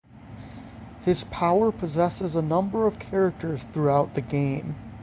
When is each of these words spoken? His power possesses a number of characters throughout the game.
His 1.05 1.25
power 1.25 1.71
possesses 1.71 2.35
a 2.35 2.41
number 2.41 2.87
of 2.87 2.97
characters 2.97 3.65
throughout 3.65 4.15
the 4.15 4.21
game. 4.21 4.75